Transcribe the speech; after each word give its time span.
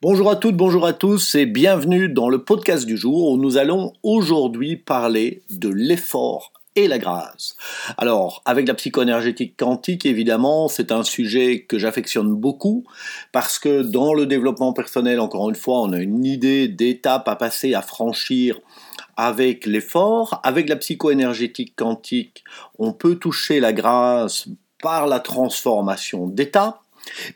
Bonjour 0.00 0.30
à 0.30 0.36
toutes, 0.36 0.56
bonjour 0.56 0.86
à 0.86 0.92
tous 0.92 1.34
et 1.34 1.44
bienvenue 1.44 2.08
dans 2.08 2.28
le 2.28 2.44
podcast 2.44 2.86
du 2.86 2.96
jour 2.96 3.32
où 3.32 3.36
nous 3.36 3.56
allons 3.56 3.94
aujourd'hui 4.04 4.76
parler 4.76 5.42
de 5.50 5.68
l'effort 5.68 6.52
et 6.76 6.86
la 6.86 6.98
grâce. 6.98 7.56
Alors, 7.96 8.40
avec 8.44 8.68
la 8.68 8.74
psychoénergétique 8.74 9.56
quantique, 9.56 10.06
évidemment, 10.06 10.68
c'est 10.68 10.92
un 10.92 11.02
sujet 11.02 11.62
que 11.62 11.80
j'affectionne 11.80 12.32
beaucoup 12.32 12.84
parce 13.32 13.58
que 13.58 13.82
dans 13.82 14.14
le 14.14 14.26
développement 14.26 14.72
personnel, 14.72 15.18
encore 15.18 15.48
une 15.48 15.56
fois, 15.56 15.80
on 15.80 15.92
a 15.92 15.98
une 15.98 16.24
idée 16.24 16.68
d'étape 16.68 17.26
à 17.26 17.34
passer, 17.34 17.74
à 17.74 17.82
franchir 17.82 18.60
avec 19.16 19.66
l'effort. 19.66 20.40
Avec 20.44 20.68
la 20.68 20.76
psychoénergétique 20.76 21.74
quantique, 21.74 22.44
on 22.78 22.92
peut 22.92 23.16
toucher 23.16 23.58
la 23.58 23.72
grâce 23.72 24.46
par 24.80 25.08
la 25.08 25.18
transformation 25.18 26.28
d'état. 26.28 26.82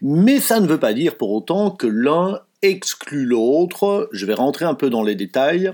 Mais 0.01 0.39
ça 0.39 0.61
ne 0.61 0.69
veut 0.69 0.79
pas 0.79 0.95
dire 0.95 1.17
pour 1.17 1.33
autant 1.33 1.73
que 1.73 1.89
l'un 1.89 2.39
exclut 2.63 3.27
l'autre. 3.27 4.09
Je 4.13 4.25
vais 4.25 4.35
rentrer 4.35 4.65
un 4.65 4.75
peu 4.75 4.89
dans 4.89 5.03
les 5.03 5.15
détails. 5.15 5.73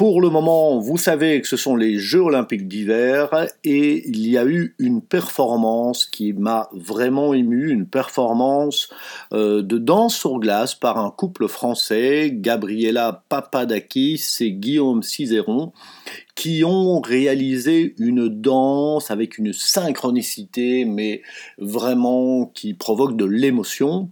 Pour 0.00 0.22
le 0.22 0.30
moment, 0.30 0.78
vous 0.78 0.96
savez 0.96 1.42
que 1.42 1.46
ce 1.46 1.58
sont 1.58 1.76
les 1.76 1.98
Jeux 1.98 2.22
olympiques 2.22 2.68
d'hiver 2.68 3.46
et 3.64 4.08
il 4.08 4.26
y 4.26 4.38
a 4.38 4.46
eu 4.46 4.74
une 4.78 5.02
performance 5.02 6.06
qui 6.06 6.32
m'a 6.32 6.70
vraiment 6.72 7.34
ému, 7.34 7.70
une 7.70 7.86
performance 7.86 8.88
euh, 9.34 9.60
de 9.60 9.76
danse 9.76 10.16
sur 10.16 10.38
glace 10.38 10.74
par 10.74 10.96
un 10.96 11.10
couple 11.10 11.48
français, 11.48 12.30
Gabriela 12.32 13.24
Papadakis 13.28 14.24
et 14.40 14.52
Guillaume 14.52 15.02
Cizeron, 15.02 15.72
qui 16.34 16.64
ont 16.64 17.02
réalisé 17.02 17.94
une 17.98 18.28
danse 18.28 19.10
avec 19.10 19.36
une 19.36 19.52
synchronicité, 19.52 20.86
mais 20.86 21.20
vraiment 21.58 22.46
qui 22.46 22.72
provoque 22.72 23.18
de 23.18 23.26
l'émotion. 23.26 24.08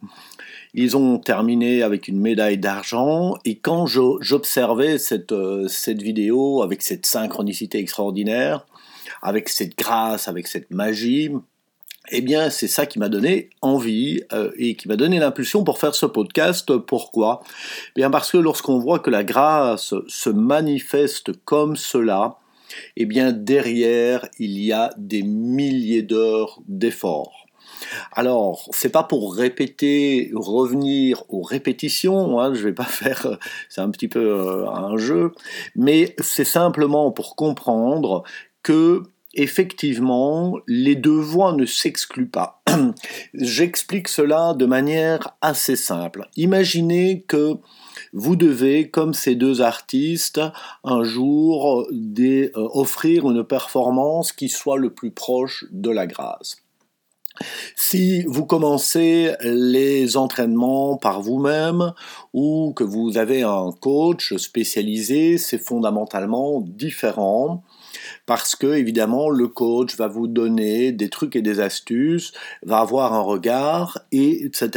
Ils 0.74 0.96
ont 0.96 1.18
terminé 1.18 1.82
avec 1.82 2.08
une 2.08 2.20
médaille 2.20 2.58
d'argent 2.58 3.36
et 3.44 3.58
quand 3.58 3.86
j'observais 3.86 4.98
cette, 4.98 5.32
euh, 5.32 5.66
cette 5.68 6.02
vidéo 6.02 6.62
avec 6.62 6.82
cette 6.82 7.06
synchronicité 7.06 7.78
extraordinaire, 7.78 8.66
avec 9.22 9.48
cette 9.48 9.76
grâce, 9.76 10.28
avec 10.28 10.46
cette 10.46 10.70
magie, 10.70 11.30
eh 12.10 12.20
bien, 12.20 12.48
c'est 12.50 12.68
ça 12.68 12.86
qui 12.86 12.98
m'a 12.98 13.08
donné 13.08 13.50
envie 13.60 14.22
euh, 14.32 14.50
et 14.56 14.76
qui 14.76 14.88
m'a 14.88 14.96
donné 14.96 15.18
l'impulsion 15.18 15.64
pour 15.64 15.78
faire 15.78 15.94
ce 15.94 16.06
podcast. 16.06 16.76
Pourquoi? 16.78 17.42
Eh 17.88 18.00
Bien 18.00 18.10
parce 18.10 18.30
que 18.30 18.38
lorsqu'on 18.38 18.78
voit 18.78 18.98
que 18.98 19.10
la 19.10 19.24
grâce 19.24 19.94
se 20.06 20.30
manifeste 20.30 21.32
comme 21.44 21.76
cela, 21.76 22.38
eh 22.96 23.06
bien 23.06 23.32
derrière 23.32 24.26
il 24.38 24.58
y 24.58 24.72
a 24.72 24.92
des 24.96 25.22
milliers 25.22 26.02
d'heures 26.02 26.60
d'efforts. 26.66 27.47
Alors, 28.12 28.68
c'est 28.72 28.88
pas 28.88 29.02
pour 29.02 29.34
répéter, 29.34 30.30
revenir 30.34 31.24
aux 31.28 31.42
répétitions, 31.42 32.40
hein, 32.40 32.54
je 32.54 32.64
vais 32.64 32.72
pas 32.72 32.84
faire, 32.84 33.38
c'est 33.68 33.80
un 33.80 33.90
petit 33.90 34.08
peu 34.08 34.20
euh, 34.20 34.68
un 34.68 34.96
jeu, 34.96 35.32
mais 35.76 36.14
c'est 36.20 36.44
simplement 36.44 37.10
pour 37.10 37.36
comprendre 37.36 38.24
que 38.62 39.02
effectivement, 39.34 40.58
les 40.66 40.96
deux 40.96 41.20
voies 41.20 41.52
ne 41.52 41.64
s'excluent 41.64 42.28
pas. 42.28 42.62
J'explique 43.34 44.08
cela 44.08 44.54
de 44.54 44.66
manière 44.66 45.36
assez 45.40 45.76
simple. 45.76 46.28
Imaginez 46.36 47.24
que 47.28 47.54
vous 48.12 48.36
devez, 48.36 48.90
comme 48.90 49.14
ces 49.14 49.34
deux 49.34 49.60
artistes, 49.60 50.40
un 50.84 51.04
jour 51.04 51.86
euh, 51.90 52.50
offrir 52.54 53.30
une 53.30 53.44
performance 53.44 54.32
qui 54.32 54.48
soit 54.48 54.78
le 54.78 54.90
plus 54.90 55.10
proche 55.10 55.64
de 55.70 55.90
la 55.90 56.06
grâce. 56.06 56.56
Si 57.76 58.22
vous 58.24 58.46
commencez 58.46 59.32
les 59.40 60.16
entraînements 60.16 60.96
par 60.96 61.20
vous-même 61.22 61.92
ou 62.32 62.72
que 62.74 62.84
vous 62.84 63.18
avez 63.18 63.42
un 63.42 63.70
coach 63.80 64.36
spécialisé, 64.36 65.38
c'est 65.38 65.58
fondamentalement 65.58 66.60
différent 66.60 67.62
parce 68.26 68.56
que 68.56 68.66
évidemment 68.66 69.30
le 69.30 69.48
coach 69.48 69.96
va 69.96 70.08
vous 70.08 70.26
donner 70.26 70.92
des 70.92 71.08
trucs 71.08 71.36
et 71.36 71.42
des 71.42 71.60
astuces, 71.60 72.32
va 72.62 72.78
avoir 72.78 73.14
un 73.14 73.22
regard 73.22 73.98
et 74.12 74.44
etc. 74.44 74.68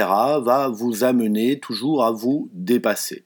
va 0.42 0.70
vous 0.70 1.04
amener 1.04 1.60
toujours 1.60 2.04
à 2.04 2.12
vous 2.12 2.50
dépasser. 2.54 3.26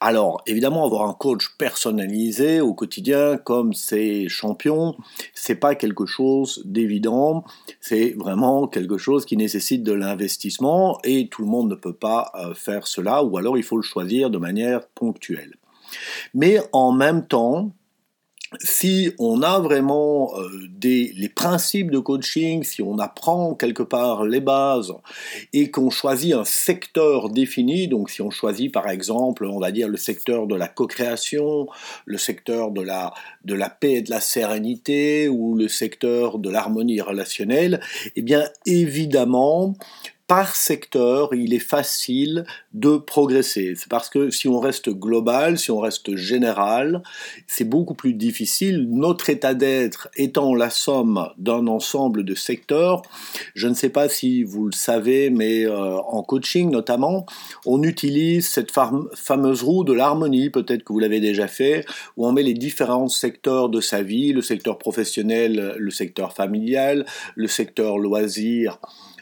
Alors, 0.00 0.42
évidemment, 0.46 0.84
avoir 0.84 1.08
un 1.08 1.14
coach 1.14 1.56
personnalisé 1.58 2.60
au 2.60 2.74
quotidien, 2.74 3.36
comme 3.38 3.72
ces 3.72 4.28
champions, 4.28 4.96
c'est 5.34 5.54
pas 5.54 5.74
quelque 5.74 6.06
chose 6.06 6.62
d'évident. 6.64 7.44
C'est 7.80 8.14
vraiment 8.16 8.68
quelque 8.68 8.98
chose 8.98 9.24
qui 9.24 9.36
nécessite 9.36 9.82
de 9.82 9.92
l'investissement 9.92 10.98
et 11.04 11.28
tout 11.28 11.42
le 11.42 11.48
monde 11.48 11.70
ne 11.70 11.74
peut 11.74 11.94
pas 11.94 12.30
euh, 12.34 12.54
faire 12.54 12.86
cela, 12.86 13.22
ou 13.24 13.38
alors 13.38 13.56
il 13.56 13.64
faut 13.64 13.76
le 13.76 13.82
choisir 13.82 14.30
de 14.30 14.38
manière 14.38 14.86
ponctuelle. 14.88 15.56
Mais 16.34 16.58
en 16.72 16.92
même 16.92 17.26
temps, 17.26 17.72
si 18.60 19.12
on 19.18 19.42
a 19.42 19.58
vraiment 19.58 20.32
euh, 20.38 20.48
des, 20.68 21.12
les 21.16 21.28
principes 21.28 21.90
de 21.90 21.98
coaching, 21.98 22.62
si 22.62 22.82
on 22.82 22.98
apprend 22.98 23.54
quelque 23.54 23.82
part 23.82 24.24
les 24.24 24.40
bases 24.40 24.92
et 25.52 25.70
qu'on 25.70 25.90
choisit 25.90 26.34
un 26.34 26.44
secteur 26.44 27.30
défini, 27.30 27.88
donc 27.88 28.10
si 28.10 28.22
on 28.22 28.30
choisit 28.30 28.72
par 28.72 28.88
exemple, 28.88 29.46
on 29.46 29.58
va 29.58 29.72
dire 29.72 29.88
le 29.88 29.96
secteur 29.96 30.46
de 30.46 30.54
la 30.54 30.68
co-création, 30.68 31.66
le 32.04 32.18
secteur 32.18 32.70
de 32.70 32.82
la, 32.82 33.12
de 33.44 33.54
la 33.54 33.68
paix 33.68 33.94
et 33.94 34.02
de 34.02 34.10
la 34.10 34.20
sérénité 34.20 35.28
ou 35.28 35.56
le 35.56 35.68
secteur 35.68 36.38
de 36.38 36.50
l'harmonie 36.50 37.00
relationnelle, 37.00 37.80
eh 38.14 38.22
bien 38.22 38.44
évidemment, 38.64 39.74
par 40.26 40.56
secteur, 40.56 41.34
il 41.34 41.54
est 41.54 41.60
facile 41.60 42.46
de 42.74 42.96
progresser. 42.96 43.74
C'est 43.76 43.88
parce 43.88 44.08
que 44.08 44.30
si 44.30 44.48
on 44.48 44.58
reste 44.58 44.90
global, 44.90 45.56
si 45.56 45.70
on 45.70 45.78
reste 45.78 46.16
général, 46.16 47.02
c'est 47.46 47.64
beaucoup 47.64 47.94
plus 47.94 48.12
difficile. 48.12 48.88
Notre 48.90 49.30
état 49.30 49.54
d'être 49.54 50.08
étant 50.16 50.54
la 50.54 50.70
somme 50.70 51.28
d'un 51.38 51.68
ensemble 51.68 52.24
de 52.24 52.34
secteurs, 52.34 53.02
je 53.54 53.68
ne 53.68 53.74
sais 53.74 53.88
pas 53.88 54.08
si 54.08 54.42
vous 54.42 54.66
le 54.66 54.72
savez, 54.72 55.30
mais 55.30 55.64
euh, 55.64 55.96
en 55.98 56.22
coaching 56.22 56.70
notamment, 56.70 57.24
on 57.64 57.84
utilise 57.84 58.48
cette 58.48 58.72
fameuse 58.72 59.62
roue 59.62 59.84
de 59.84 59.92
l'harmonie, 59.92 60.50
peut-être 60.50 60.82
que 60.82 60.92
vous 60.92 60.98
l'avez 60.98 61.20
déjà 61.20 61.46
fait, 61.46 61.84
où 62.16 62.26
on 62.26 62.32
met 62.32 62.42
les 62.42 62.54
différents 62.54 63.08
secteurs 63.08 63.68
de 63.68 63.80
sa 63.80 64.02
vie, 64.02 64.32
le 64.32 64.42
secteur 64.42 64.78
professionnel, 64.78 65.76
le 65.78 65.90
secteur 65.90 66.32
familial, 66.32 67.06
le 67.36 67.46
secteur 67.46 67.98
loisir, 67.98 68.80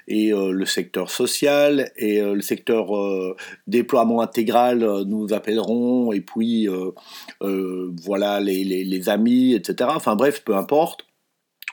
et 0.09 0.32
euh, 0.32 0.53
le 0.53 0.66
secteur 0.66 1.10
social 1.10 1.91
et 1.97 2.20
euh, 2.20 2.34
le 2.34 2.42
secteur 2.42 2.97
euh, 2.97 3.37
déploiement 3.66 4.20
intégral, 4.20 4.84
nous 5.06 5.32
appellerons, 5.32 6.12
et 6.12 6.20
puis 6.20 6.69
voilà 7.41 8.41
les, 8.41 8.65
les, 8.65 9.09
amis, 9.09 9.54
etc. 9.54 9.91
Enfin 9.94 10.16
bref, 10.16 10.42
peu 10.44 10.56
importe 10.56 11.06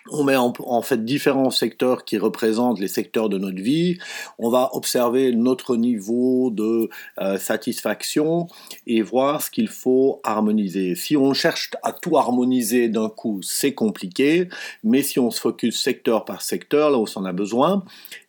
on 0.09 0.23
met 0.23 0.35
en, 0.35 0.81
fait 0.81 1.05
différents 1.05 1.51
secteurs 1.51 2.05
qui 2.05 2.17
représentent 2.17 2.79
les 2.79 2.87
secteurs 2.87 3.29
de 3.29 3.37
notre 3.37 3.61
vie. 3.61 3.99
On 4.39 4.49
va 4.49 4.71
observer 4.73 5.31
notre 5.31 5.75
niveau 5.75 6.49
de 6.49 6.89
satisfaction 7.37 8.47
et 8.87 9.03
voir 9.03 9.43
ce 9.43 9.51
qu'il 9.51 9.67
faut 9.67 10.19
harmoniser. 10.23 10.95
Si 10.95 11.15
on 11.15 11.33
cherche 11.33 11.69
à 11.83 11.93
tout 11.93 12.17
harmoniser 12.17 12.89
d'un 12.89 13.09
coup, 13.09 13.41
c'est 13.43 13.73
compliqué, 13.73 14.49
mais 14.83 15.03
si 15.03 15.19
on 15.19 15.29
se 15.29 15.39
focus 15.39 15.79
secteur 15.79 16.25
par 16.25 16.41
secteur, 16.41 16.89
là 16.89 16.97
où 16.97 17.05
on 17.15 17.19
en 17.19 17.25
a 17.25 17.31
besoin, 17.31 17.83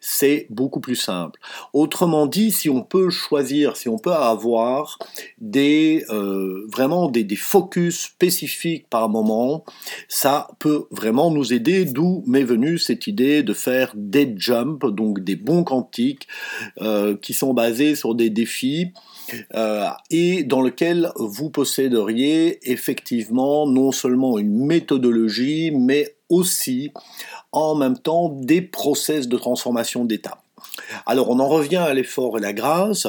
c'est 0.05 0.49
beaucoup 0.51 0.81
plus 0.81 0.97
simple. 0.97 1.39
Autrement 1.73 2.27
dit, 2.27 2.51
si 2.51 2.69
on 2.69 2.83
peut 2.83 3.09
choisir, 3.09 3.77
si 3.77 3.89
on 3.89 3.99
peut 3.99 4.13
avoir 4.13 4.99
des 5.41 6.05
euh, 6.11 6.67
vraiment 6.71 7.09
des, 7.09 7.25
focus 7.37 8.01
spécifiques 8.01 8.89
par 8.91 9.09
moment, 9.09 9.65
ça 10.09 10.49
peut 10.59 10.87
vraiment 10.91 11.31
nous 11.31 11.53
aider 11.53 11.85
d'où 11.85 12.25
m'est 12.27 12.43
venue 12.43 12.79
cette 12.79 13.07
idée 13.07 13.45
de 13.45 13.55
faire 13.55 13.93
des 13.95 14.35
jumps, 14.37 14.85
donc 14.91 15.21
des 15.21 15.37
bons 15.37 15.63
quantiques, 15.63 16.27
euh, 16.81 17.17
qui 17.17 17.33
sont 17.33 17.55
basés 17.55 17.95
sur 17.95 18.17
des 18.17 18.29
défis. 18.29 18.93
Euh, 19.55 19.87
et 20.11 20.45
dans 20.45 20.61
lequel 20.61 21.11
vous 21.17 21.51
posséderiez 21.51 22.71
effectivement 22.71 23.67
non 23.67 23.93
seulement 23.93 24.39
une 24.39 24.67
méthodologie, 24.67 25.71
mais 25.71 26.17
aussi 26.29 26.93
en 27.53 27.75
même 27.75 27.99
temps 27.99 28.29
des 28.29 28.63
process 28.63 29.29
de 29.29 29.37
transformation 29.37 30.05
d'état. 30.05 30.39
Alors 31.07 31.31
on 31.31 31.39
en 31.39 31.49
revient 31.49 31.77
à 31.77 31.95
l'effort 31.95 32.39
et 32.39 32.41
la 32.41 32.53
grâce. 32.53 33.07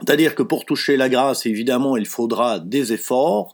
C'est-à-dire 0.00 0.34
que 0.34 0.42
pour 0.42 0.66
toucher 0.66 0.96
la 0.98 1.08
grâce, 1.08 1.46
évidemment, 1.46 1.96
il 1.96 2.06
faudra 2.06 2.58
des 2.58 2.92
efforts, 2.92 3.52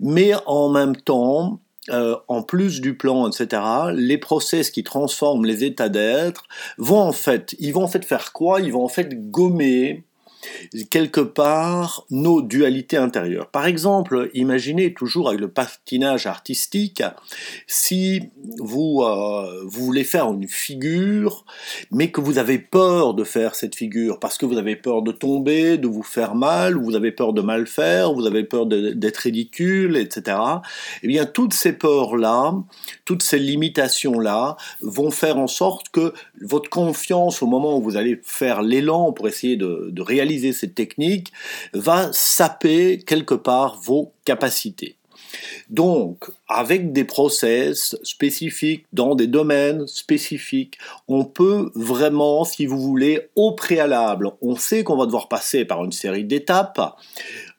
mais 0.00 0.32
en 0.44 0.68
même 0.68 0.94
temps, 0.94 1.60
euh, 1.90 2.16
en 2.28 2.42
plus 2.42 2.82
du 2.82 2.94
plan, 2.96 3.28
etc., 3.28 3.62
les 3.94 4.18
process 4.18 4.70
qui 4.70 4.84
transforment 4.84 5.46
les 5.46 5.64
états 5.64 5.88
d'être 5.88 6.44
vont 6.76 7.00
en 7.00 7.12
fait, 7.12 7.56
ils 7.58 7.72
vont 7.72 7.84
en 7.84 7.88
fait 7.88 8.04
faire 8.04 8.32
quoi? 8.32 8.60
Ils 8.60 8.72
vont 8.72 8.84
en 8.84 8.88
fait 8.88 9.30
gommer 9.30 10.04
quelque 10.90 11.20
part 11.20 12.04
nos 12.10 12.42
dualités 12.42 12.96
intérieures. 12.96 13.48
Par 13.48 13.66
exemple, 13.66 14.30
imaginez 14.34 14.94
toujours 14.94 15.28
avec 15.28 15.40
le 15.40 15.48
patinage 15.48 16.26
artistique, 16.26 17.02
si 17.66 18.30
vous, 18.58 19.02
euh, 19.02 19.62
vous 19.64 19.84
voulez 19.84 20.04
faire 20.04 20.26
une 20.32 20.46
figure, 20.48 21.44
mais 21.90 22.10
que 22.10 22.20
vous 22.20 22.38
avez 22.38 22.58
peur 22.58 23.14
de 23.14 23.24
faire 23.24 23.54
cette 23.54 23.74
figure, 23.74 24.18
parce 24.18 24.38
que 24.38 24.46
vous 24.46 24.58
avez 24.58 24.76
peur 24.76 25.02
de 25.02 25.12
tomber, 25.12 25.78
de 25.78 25.88
vous 25.88 26.02
faire 26.02 26.34
mal, 26.34 26.76
ou 26.76 26.84
vous 26.84 26.96
avez 26.96 27.12
peur 27.12 27.32
de 27.32 27.42
mal 27.42 27.66
faire, 27.66 28.12
vous 28.12 28.26
avez 28.26 28.44
peur 28.44 28.66
d'être 28.66 29.18
ridicule, 29.18 29.96
etc. 29.96 30.38
Eh 31.02 31.08
bien, 31.08 31.26
toutes 31.26 31.54
ces 31.54 31.72
peurs-là, 31.72 32.54
toutes 33.04 33.22
ces 33.22 33.38
limitations-là 33.38 34.56
vont 34.80 35.10
faire 35.10 35.38
en 35.38 35.46
sorte 35.46 35.88
que 35.90 36.12
votre 36.40 36.70
confiance 36.70 37.42
au 37.42 37.46
moment 37.46 37.78
où 37.78 37.82
vous 37.82 37.96
allez 37.96 38.20
faire 38.22 38.62
l'élan 38.62 39.12
pour 39.12 39.28
essayer 39.28 39.56
de 39.56 40.00
réaliser 40.00 40.27
cette 40.52 40.74
technique 40.74 41.32
va 41.72 42.10
saper 42.12 42.98
quelque 42.98 43.34
part 43.34 43.80
vos 43.80 44.12
capacités. 44.24 44.98
Donc, 45.68 46.24
avec 46.48 46.92
des 46.92 47.04
process 47.04 47.96
spécifiques 48.02 48.86
dans 48.92 49.14
des 49.14 49.26
domaines 49.26 49.86
spécifiques, 49.86 50.78
on 51.06 51.24
peut 51.24 51.70
vraiment, 51.74 52.44
si 52.44 52.66
vous 52.66 52.80
voulez, 52.80 53.28
au 53.36 53.52
préalable, 53.52 54.30
on 54.40 54.56
sait 54.56 54.84
qu'on 54.84 54.96
va 54.96 55.06
devoir 55.06 55.28
passer 55.28 55.64
par 55.64 55.84
une 55.84 55.92
série 55.92 56.24
d'étapes, 56.24 56.96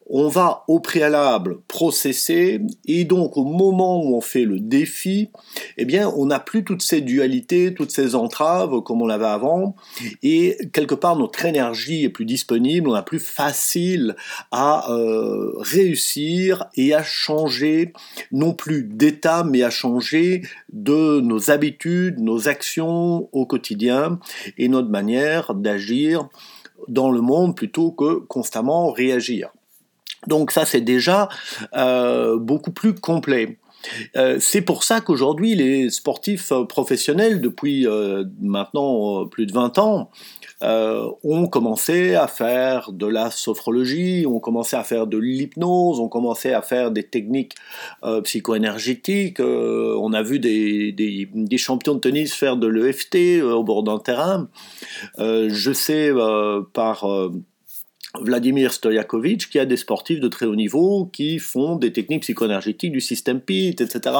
on 0.09 0.27
va 0.27 0.63
au 0.67 0.79
préalable 0.79 1.59
processer 1.67 2.61
et 2.85 3.03
donc 3.03 3.37
au 3.37 3.43
moment 3.43 4.03
où 4.03 4.15
on 4.15 4.21
fait 4.21 4.45
le 4.45 4.59
défi, 4.59 5.29
eh 5.77 5.85
bien 5.85 6.09
on 6.09 6.25
n'a 6.25 6.39
plus 6.39 6.63
toutes 6.63 6.81
ces 6.81 7.01
dualités, 7.01 7.73
toutes 7.75 7.91
ces 7.91 8.15
entraves 8.15 8.81
comme 8.81 9.03
on 9.03 9.07
l'avait 9.07 9.25
avant 9.25 9.75
et 10.23 10.57
quelque 10.73 10.95
part 10.95 11.15
notre 11.15 11.45
énergie 11.45 12.03
est 12.03 12.09
plus 12.09 12.25
disponible, 12.25 12.89
on 12.89 12.93
a 12.93 13.03
plus 13.03 13.19
facile 13.19 14.15
à 14.51 14.91
euh, 14.91 15.53
réussir 15.59 16.65
et 16.75 16.95
à 16.95 17.03
changer 17.03 17.93
non 18.31 18.53
plus 18.53 18.83
d'état 18.83 19.43
mais 19.43 19.61
à 19.61 19.69
changer 19.69 20.41
de 20.73 21.21
nos 21.21 21.51
habitudes, 21.51 22.19
nos 22.19 22.47
actions 22.47 23.29
au 23.31 23.45
quotidien 23.45 24.19
et 24.57 24.69
notre 24.69 24.89
manière 24.89 25.53
d'agir 25.53 26.29
dans 26.87 27.11
le 27.11 27.21
monde 27.21 27.55
plutôt 27.55 27.91
que 27.91 28.15
constamment 28.15 28.91
réagir. 28.91 29.51
Donc 30.27 30.51
ça, 30.51 30.65
c'est 30.65 30.81
déjà 30.81 31.29
euh, 31.75 32.37
beaucoup 32.37 32.71
plus 32.71 32.93
complet. 32.93 33.57
Euh, 34.17 34.37
c'est 34.41 34.61
pour 34.61 34.83
ça 34.83 34.99
qu'aujourd'hui, 34.99 35.55
les 35.55 35.89
sportifs 35.89 36.51
euh, 36.51 36.65
professionnels, 36.65 37.39
depuis 37.39 37.87
maintenant 38.41 39.25
plus 39.27 39.45
de 39.45 39.53
20 39.53 39.77
ans, 39.79 40.11
ont 40.61 41.47
commencé 41.47 42.15
à 42.15 42.27
faire 42.27 42.91
de 42.91 43.07
la 43.07 43.31
sophrologie, 43.31 44.25
ont 44.27 44.41
commencé 44.41 44.75
à 44.75 44.83
faire 44.83 45.07
de 45.07 45.17
l'hypnose, 45.17 46.01
ont 46.01 46.09
commencé 46.09 46.51
à 46.51 46.61
faire 46.61 46.91
des 46.91 47.03
techniques 47.03 47.55
psychoénergétiques. 48.25 49.39
on 49.39 50.11
a 50.11 50.21
vu 50.21 50.39
des, 50.39 50.91
des, 50.91 51.29
des, 51.33 51.57
champions 51.57 51.95
de 51.95 51.99
tennis 51.99 52.33
faire 52.33 52.57
de 52.57 52.67
l'EFT 52.67 53.41
au 53.41 53.63
bord 53.63 53.83
d'un 53.83 53.99
terrain. 53.99 54.49
je 55.17 55.71
sais 55.73 56.11
par 56.73 57.05
Vladimir 58.19 58.73
Stojakovic, 58.73 59.51
qui 59.51 59.59
a 59.59 59.65
des 59.65 59.77
sportifs 59.77 60.19
de 60.19 60.27
très 60.27 60.47
haut 60.47 60.55
niveau 60.55 61.05
qui 61.13 61.37
font 61.37 61.75
des 61.75 61.93
techniques 61.93 62.23
psychoénergétiques 62.23 62.91
du 62.91 63.01
système 63.01 63.39
PIT, 63.39 63.81
etc. 63.81 64.15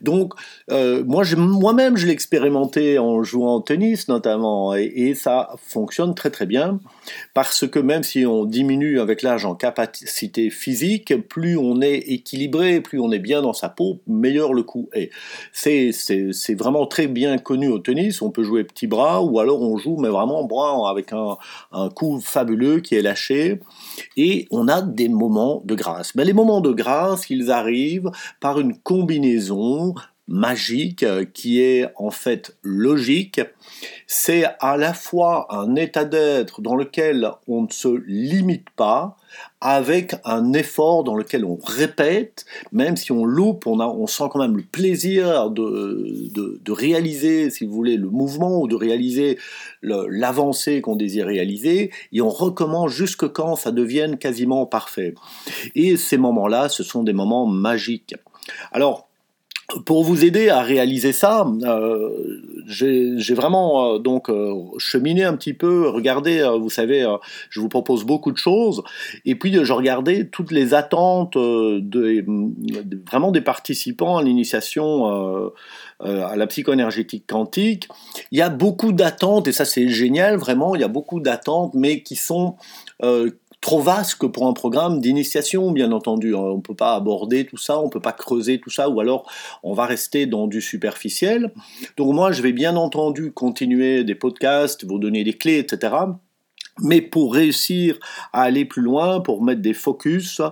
Donc, 0.00 0.34
euh, 0.72 1.04
moi, 1.04 1.22
moi-même, 1.36 1.96
je 1.96 2.06
l'ai 2.06 2.12
expérimenté 2.12 2.98
en 2.98 3.22
jouant 3.22 3.56
au 3.56 3.60
tennis, 3.60 4.08
notamment, 4.08 4.74
et, 4.74 5.14
ça 5.14 5.50
fonctionne 5.58 6.16
très 6.16 6.30
très 6.30 6.44
bien, 6.44 6.80
parce 7.34 7.68
que 7.68 7.78
même 7.78 8.02
si 8.02 8.26
on 8.26 8.44
diminue 8.44 8.98
avec 8.98 9.22
l'âge 9.22 9.44
en 9.44 9.54
capacité 9.54 10.50
physique, 10.50 11.14
plus 11.28 11.56
on 11.56 11.80
est 11.80 11.98
équilibré, 11.98 12.80
plus 12.80 12.98
on 12.98 13.12
est 13.12 13.20
bien 13.20 13.42
dans 13.42 13.52
sa 13.52 13.68
peau, 13.68 14.00
meilleur 14.08 14.52
le 14.54 14.64
coup 14.64 14.88
est. 14.92 15.10
C'est, 15.52 15.92
c'est, 15.92 16.54
vraiment 16.54 16.86
très 16.86 17.06
bien 17.06 17.38
connu 17.38 17.68
au 17.68 17.78
tennis, 17.78 18.22
on 18.22 18.30
peut 18.30 18.42
jouer 18.42 18.64
petit 18.64 18.88
bras, 18.88 19.22
ou 19.22 19.38
alors 19.38 19.62
on 19.62 19.76
joue, 19.76 19.98
mais 19.98 20.08
vraiment 20.08 20.42
bras 20.42 20.90
avec 20.90 21.12
un, 21.12 21.36
un 21.70 21.88
coup 21.90 22.20
fabuleux 22.20 22.80
qui 22.80 22.96
est 22.96 23.03
et 24.16 24.46
on 24.50 24.68
a 24.68 24.82
des 24.82 25.08
moments 25.08 25.62
de 25.64 25.74
grâce. 25.74 26.14
Mais 26.14 26.24
les 26.24 26.32
moments 26.32 26.60
de 26.60 26.72
grâce, 26.72 27.30
ils 27.30 27.50
arrivent 27.50 28.10
par 28.40 28.60
une 28.60 28.76
combinaison 28.78 29.94
magique 30.26 31.02
euh, 31.02 31.24
qui 31.24 31.60
est 31.60 31.86
en 31.96 32.10
fait 32.10 32.56
logique. 32.62 33.40
C'est 34.06 34.44
à 34.60 34.76
la 34.76 34.94
fois 34.94 35.46
un 35.50 35.76
état 35.76 36.04
d'être 36.04 36.62
dans 36.62 36.76
lequel 36.76 37.30
on 37.46 37.62
ne 37.62 37.70
se 37.70 37.88
limite 38.06 38.70
pas, 38.70 39.16
avec 39.60 40.14
un 40.24 40.52
effort 40.52 41.04
dans 41.04 41.14
lequel 41.14 41.44
on 41.44 41.56
répète, 41.56 42.44
même 42.72 42.96
si 42.96 43.12
on 43.12 43.24
loupe, 43.24 43.66
on, 43.66 44.06
sent 44.06 44.24
quand 44.30 44.38
même 44.38 44.56
le 44.56 44.62
plaisir 44.62 45.50
de, 45.50 46.30
de, 46.32 46.72
réaliser, 46.72 47.50
si 47.50 47.64
vous 47.64 47.72
voulez, 47.72 47.96
le 47.96 48.10
mouvement 48.10 48.60
ou 48.60 48.68
de 48.68 48.74
réaliser 48.74 49.38
l'avancée 49.82 50.80
qu'on 50.80 50.96
désire 50.96 51.26
réaliser, 51.26 51.90
et 52.12 52.20
on 52.20 52.28
recommence 52.28 52.92
jusque 52.92 53.28
quand 53.28 53.56
ça 53.56 53.70
devienne 53.70 54.18
quasiment 54.18 54.66
parfait. 54.66 55.14
Et 55.74 55.96
ces 55.96 56.18
moments-là, 56.18 56.68
ce 56.68 56.82
sont 56.82 57.02
des 57.02 57.12
moments 57.12 57.46
magiques. 57.46 58.14
Alors, 58.72 59.08
pour 59.86 60.04
vous 60.04 60.24
aider 60.24 60.50
à 60.50 60.60
réaliser 60.60 61.12
ça, 61.12 61.46
euh, 61.62 62.10
j'ai 62.66 63.34
vraiment 63.34 63.94
euh, 63.94 63.98
donc 63.98 64.28
euh, 64.28 64.54
cheminé 64.78 65.24
un 65.24 65.34
petit 65.34 65.54
peu, 65.54 65.88
regardé, 65.88 66.46
vous 66.60 66.70
savez, 66.70 67.06
je 67.50 67.60
vous 67.60 67.68
propose 67.68 68.04
beaucoup 68.04 68.30
de 68.30 68.36
choses, 68.36 68.82
et 69.24 69.34
puis 69.34 69.52
je 69.64 69.72
regardais 69.72 70.26
toutes 70.26 70.50
les 70.50 70.74
attentes 70.74 71.36
de, 71.36 72.24
vraiment 73.10 73.30
des 73.30 73.40
participants 73.40 74.18
à 74.18 74.22
l'initiation 74.22 75.52
à 76.00 76.36
la 76.36 76.46
psychoénergétique 76.46 77.24
quantique. 77.26 77.88
Il 78.30 78.38
y 78.38 78.42
a 78.42 78.50
beaucoup 78.50 78.92
d'attentes, 78.92 79.48
et 79.48 79.52
ça 79.52 79.64
c'est 79.64 79.88
génial, 79.88 80.36
vraiment, 80.36 80.74
il 80.74 80.80
y 80.82 80.84
a 80.84 80.88
beaucoup 80.88 81.20
d'attentes, 81.20 81.72
mais 81.74 82.02
qui 82.02 82.16
sont 82.16 82.56
trop 83.64 83.80
vaste 83.80 84.18
pour 84.26 84.46
un 84.46 84.52
programme 84.52 85.00
d'initiation, 85.00 85.72
bien 85.72 85.90
entendu. 85.90 86.34
On 86.34 86.56
ne 86.56 86.60
peut 86.60 86.74
pas 86.74 86.94
aborder 86.94 87.46
tout 87.46 87.56
ça, 87.56 87.80
on 87.80 87.86
ne 87.86 87.90
peut 87.90 87.98
pas 87.98 88.12
creuser 88.12 88.60
tout 88.60 88.68
ça, 88.68 88.90
ou 88.90 89.00
alors 89.00 89.26
on 89.62 89.72
va 89.72 89.86
rester 89.86 90.26
dans 90.26 90.46
du 90.46 90.60
superficiel. 90.60 91.50
Donc 91.96 92.14
moi, 92.14 92.30
je 92.30 92.42
vais 92.42 92.52
bien 92.52 92.76
entendu 92.76 93.32
continuer 93.32 94.04
des 94.04 94.14
podcasts, 94.14 94.84
vous 94.84 94.98
donner 94.98 95.24
des 95.24 95.32
clés, 95.32 95.58
etc. 95.58 95.94
Mais 96.82 97.00
pour 97.00 97.32
réussir 97.32 97.98
à 98.34 98.42
aller 98.42 98.66
plus 98.66 98.82
loin, 98.82 99.20
pour 99.20 99.42
mettre 99.42 99.62
des 99.62 99.72
focus, 99.72 100.42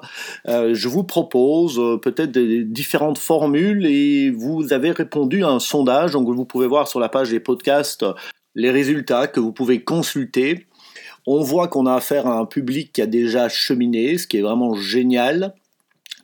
euh, 0.48 0.72
je 0.72 0.88
vous 0.88 1.04
propose 1.04 1.78
euh, 1.78 1.98
peut-être 1.98 2.32
des 2.32 2.64
différentes 2.64 3.18
formules 3.18 3.84
et 3.84 4.30
vous 4.30 4.72
avez 4.72 4.90
répondu 4.90 5.44
à 5.44 5.48
un 5.48 5.58
sondage, 5.58 6.12
donc 6.12 6.30
vous 6.30 6.46
pouvez 6.46 6.66
voir 6.66 6.88
sur 6.88 6.98
la 6.98 7.10
page 7.10 7.28
des 7.28 7.40
podcasts 7.40 8.06
les 8.54 8.70
résultats 8.70 9.26
que 9.26 9.40
vous 9.40 9.52
pouvez 9.52 9.82
consulter. 9.82 10.66
On 11.26 11.42
voit 11.42 11.68
qu'on 11.68 11.86
a 11.86 11.94
affaire 11.94 12.26
à 12.26 12.38
un 12.38 12.46
public 12.46 12.92
qui 12.92 13.02
a 13.02 13.06
déjà 13.06 13.48
cheminé, 13.48 14.18
ce 14.18 14.26
qui 14.26 14.38
est 14.38 14.42
vraiment 14.42 14.74
génial, 14.74 15.54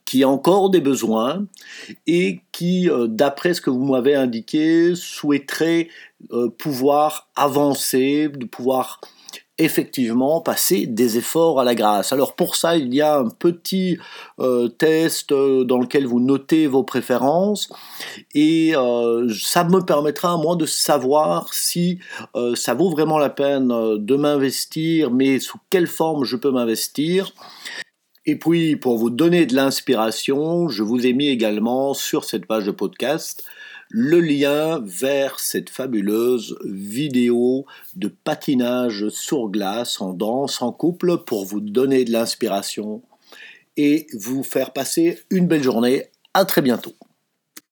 qui 0.05 0.23
a 0.25 0.28
encore 0.28 0.71
des 0.71 0.81
besoins 0.81 1.47
et 2.07 2.40
qui, 2.50 2.88
euh, 2.88 3.07
d'après 3.07 3.52
ce 3.52 3.61
que 3.61 3.71
vous 3.71 3.85
m'avez 3.85 4.14
indiqué, 4.14 4.95
souhaiterait 4.95 5.88
euh, 6.33 6.49
pouvoir 6.49 7.28
avancer, 7.37 8.28
de 8.28 8.47
pouvoir 8.47 9.00
effectivement 9.59 10.41
passer 10.41 10.87
des 10.87 11.19
efforts 11.19 11.61
à 11.61 11.65
la 11.65 11.75
grâce. 11.75 12.12
Alors 12.12 12.35
pour 12.35 12.57
ça, 12.57 12.77
il 12.77 12.95
y 12.95 13.00
a 13.00 13.19
un 13.19 13.29
petit 13.29 13.99
euh, 14.38 14.69
test 14.69 15.33
euh, 15.33 15.65
dans 15.65 15.79
lequel 15.79 16.07
vous 16.07 16.21
notez 16.21 16.67
vos 16.67 16.85
préférences 16.85 17.69
et 18.35 18.75
euh, 18.77 19.29
ça 19.35 19.65
me 19.65 19.81
permettra 19.81 20.33
à 20.33 20.37
moi 20.37 20.57
de 20.57 20.67
savoir 20.67 21.53
si 21.53 21.99
ça 22.55 22.75
vaut 22.75 22.91
vraiment 22.91 23.19
la 23.19 23.31
peine 23.31 23.69
de 23.69 24.17
m'investir, 24.17 25.11
mais 25.11 25.41
sous 25.41 25.59
quelle 25.71 25.87
forme 25.87 26.25
je 26.25 26.37
peux 26.37 26.50
m'investir. 26.50 27.33
Et 28.27 28.37
puis, 28.37 28.77
pour 28.77 28.99
vous 28.99 29.11
donner 29.11 29.47
de 29.47 29.55
l'inspiration, 29.55 30.69
je 30.69 30.83
vous 30.83 31.07
ai 31.07 31.12
mis 31.12 31.29
également 31.29 31.95
sur 31.95 32.25
cette 32.25 32.47
page 32.47 32.67
de 32.67 32.71
podcast 32.71 33.43
le 33.88 34.21
lien 34.21 34.80
vers 34.85 35.40
cette 35.40 35.71
fabuleuse 35.71 36.59
vidéo 36.64 37.64
de 37.97 38.09
patinage 38.09 39.09
sur 39.09 39.49
glace 39.49 40.00
en 40.00 40.12
danse 40.12 40.61
en 40.62 40.73
couple 40.73 41.25
pour 41.25 41.47
vous 41.47 41.61
donner 41.61 42.04
de 42.04 42.12
l'inspiration 42.12 43.02
et 43.76 44.07
vous 44.12 44.42
faire 44.42 44.73
passer 44.73 45.21
une 45.30 45.47
belle 45.47 45.62
journée. 45.62 46.07
À 46.35 46.45
très 46.45 46.62
bientôt. 46.62 46.95